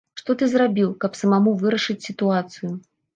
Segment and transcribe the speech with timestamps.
[0.19, 2.71] Што ты зрабіў, каб самому вырашыць сітуацыю?